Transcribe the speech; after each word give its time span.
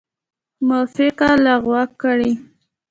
موافقه 0.67 1.29
لغو 1.45 1.73
کړي. 2.01 2.31